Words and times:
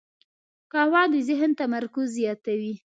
قهوه 0.71 1.03
د 1.13 1.15
ذهن 1.27 1.51
تمرکز 1.59 2.07
زیاتوي 2.19 2.73